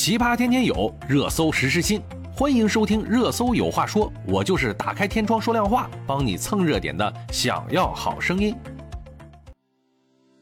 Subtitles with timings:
[0.00, 2.00] 奇葩天天有，热搜时时新。
[2.32, 7.12] 欢迎收听《热搜有话说》，我就是打开天窗说亮话，帮你蹭热点的。
[7.30, 8.56] 想要好声音，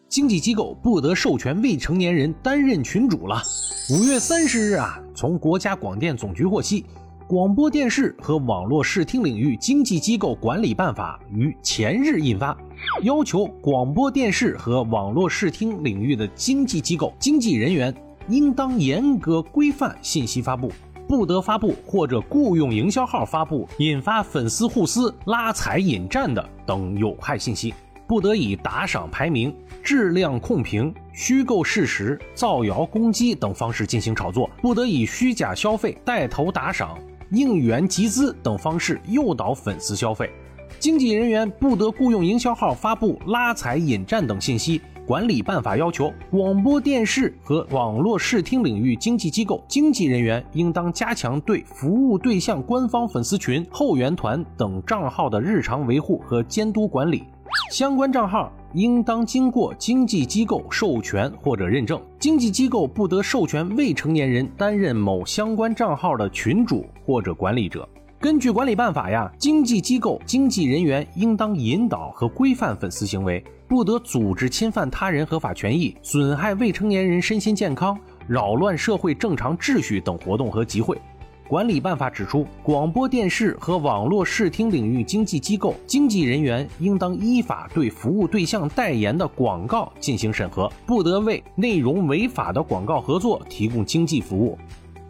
[0.08, 3.42] 经纪机构不得授权未成年人担任群主了。
[3.90, 6.82] 五月三十日啊，从国家广电总局获悉，
[7.26, 12.56] 《广播电视和网络视听领域经纪机构管理办法》于前日印发，
[13.02, 17.92] 要求广播电视和网络视听领域的经纪机构经纪人员。
[18.28, 20.70] 应当严格规范信息发布，
[21.08, 27.74] 不得发布或者雇佣营销号发布引发粉丝互撕、拉踩引战的等有害信息，
[28.06, 36.98] 不得以打赏排名、质量控评、虚构事实、造谣攻击等方式进行炒作，不得以虚假消费、带头打赏、
[37.30, 40.30] 应援集资等方式诱导粉丝消费。
[40.78, 44.80] 经纪人员不得雇佣营销号发布拉踩引战等信息。
[45.08, 57.24] 管理办法要求，广播电视和网络视听领域经纪机构经纪人员应当加强对服务对象官方粉丝群、后援团等账号的日常维护和监督管理。
[57.72, 61.98] 相关账号应当经过经纪机构授权或者认证。
[62.18, 67.88] 经纪机构不得授权未成年人担任某相关账号的群主或者管理者。
[68.20, 73.42] 根据管理办法呀，经纪机构经纪人员应当引导和规范粉丝行为。
[73.68, 77.96] 不得组织侵犯他人合法权益、损害未成年人身心健康、
[78.26, 80.98] 扰乱社会正常秩序等活动和集会。
[81.46, 94.58] 管理办法指出，广播电视和网络视听领域经纪机构经纪人员应当依法对服务对象代言的广告进行审核，不得为内容违法的广告合作提供经济服务。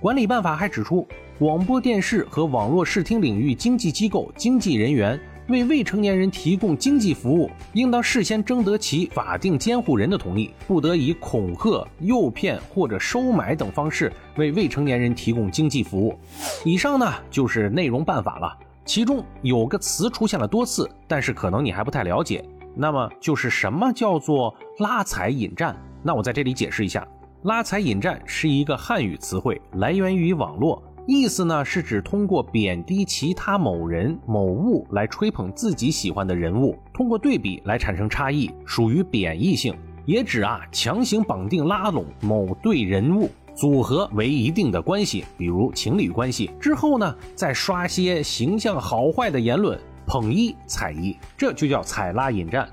[0.00, 1.06] 管理办法还指出，
[1.38, 5.18] 广播电视和网络视听领域经纪机构经纪人员。
[5.48, 16.14] 为未成年人提供经济服务，应当事先征得其法定监护人的同意，不得以恐吓、诱骗或者收买等方式为未成年人提供经济服务。
[16.66, 18.54] 以上呢就是内容办法了，
[18.84, 22.44] 其中有个词出现了多次，但是可能你还不太了解，
[22.76, 25.74] 那么就是什么叫做拉踩引战？
[26.02, 27.08] 那我在这里解释一下，
[27.44, 30.82] 拉踩引战是一个汉语词汇，来源于网络。
[31.06, 39.72] 意思呢是指通过贬低其他某人某物来吹捧自己喜欢的人物，通过对比来产生差异，属于贬义性。
[40.04, 52.68] 也指啊强行绑定拉拢某对人物组合为一定的关系，比如情侣关系之后呢，再刷些形象好坏的言论，捧一踩一，这就叫踩拉引战。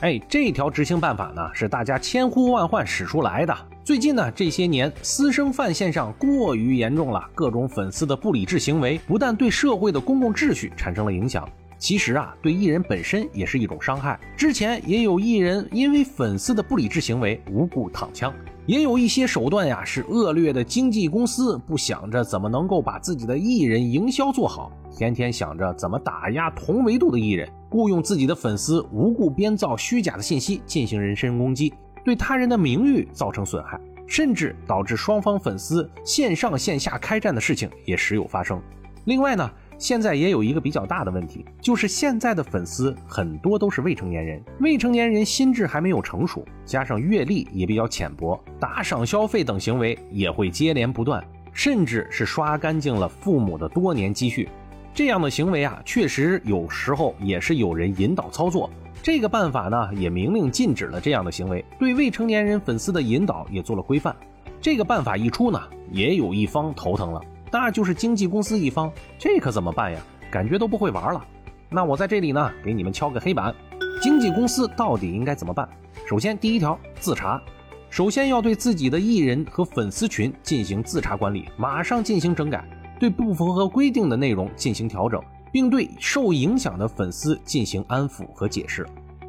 [0.00, 3.56] 哎，这条执行办法呢是大家千呼万唤使出来的。
[3.84, 11.48] 最近呢，这些年私生饭现象过于严重了，各种粉丝的不理智行为不但对社会的公共秩序产生了影响，
[11.78, 14.20] 其实啊，对艺人本身也是一种伤害。
[14.36, 18.32] 之前也有艺人因为粉丝的不理智行为无故躺枪，
[18.66, 31.74] 也有一些手段呀是恶劣的经纪公司不想着怎么能够把自己的艺人营销做好，天天想着怎么打压同维度的艺人，雇佣自己的粉丝无故编造虚假的信息进行人身攻击。
[32.04, 38.60] 对他人的名誉造成损害，甚至导致双方粉丝线上线下开战的事情也时有发生。
[39.04, 54.48] 另外呢，现在也有一个比较大的问题，就是现在的粉丝很多都是未成年人，未成年人心智还没有成熟，加上阅历也比较浅薄，打赏消费等行为也会接连不断，甚至是刷干净了父母的多年积蓄。
[54.94, 58.70] 这样的行为啊，确实有时候也是有人引导操作。
[59.02, 64.14] 这个办法呢，也明令禁止了这样的行为，对未成年人粉丝的引导也做了规范。
[64.60, 67.20] 这个办法一出呢，也有一方头疼了，
[67.50, 69.98] 那就是经纪公司一方，这可怎么办呀？
[70.30, 71.26] 感觉都不会玩了。
[71.68, 73.52] 那我在这里呢，给你们敲个黑板：
[74.00, 75.68] 经纪公司到底应该怎么办？
[76.06, 77.42] 首先，第一条，自查，
[77.90, 82.64] 首先要对自己的艺人和粉丝群进行自查管理，马上进行整改，
[83.00, 85.20] 对不符合规定的内容进行调整。
[85.52, 88.84] 并对受影响的粉丝进行安抚和解释。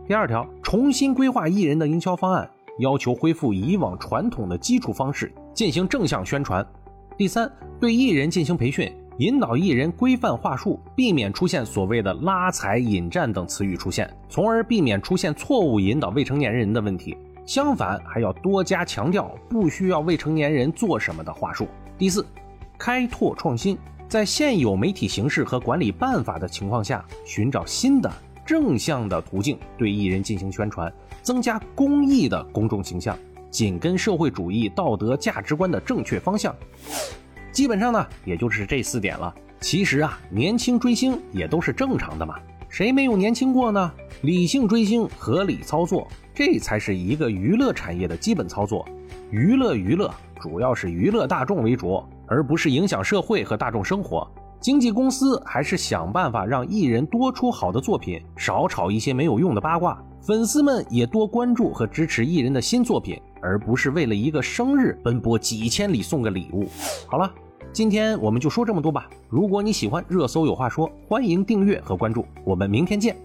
[0.07, 6.65] 第二条，重新规划艺人的营销方案，要求恢复以往传统的基础方式进行正向宣传。
[7.17, 17.15] 第三，对艺人进行培训，引导艺人规范话术，避免出现所谓的拉踩、引战等词语出现，从而避免出现错误引导未成年人的问题。
[17.45, 21.67] 相反，还要多加强调不需要未成年人做什么的话术。
[21.97, 22.25] 第四，
[22.77, 23.77] 开拓创新。
[24.13, 28.13] 在现有媒体形式和管理办法的情况下，寻找新的
[28.45, 30.93] 正向的途径对艺人进行宣传，
[31.23, 33.17] 增加公益的公众形象，
[33.49, 36.55] 紧跟社会主义道德价值观的正确方向。
[37.51, 39.33] 基本上呢，也就是这四点了。
[39.59, 42.35] 其实啊，年轻追星也都是正常的嘛，
[42.69, 43.91] 谁没有年轻过呢？
[44.21, 48.87] 理性追星，合理操作，这才是一个娱乐产业的基本操作。
[49.31, 54.27] 娱乐娱乐，主要是娱乐大众为主，而不是影响社会和大众生活。
[54.59, 60.01] 经纪公司还是想办法让艺人多出好的作品，少炒一些没有用的八卦。
[60.21, 66.65] 粉丝们也多关注和支持艺人的新作品，而不是为了一个生日奔波几千里送个礼物。
[67.07, 67.29] 好了，
[67.73, 69.09] 今天我们就说这么多吧。
[69.27, 73.17] 如果你喜欢热搜有话说，欢迎订阅和关注，我们明天见。